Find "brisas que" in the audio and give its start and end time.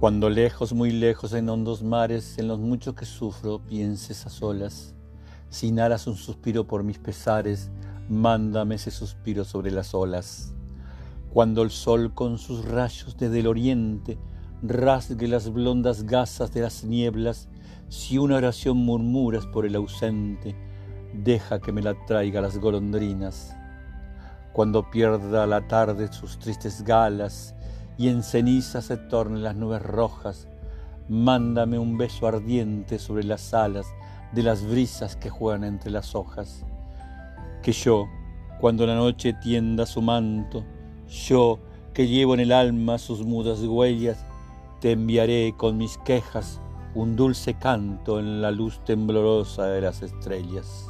34.64-35.30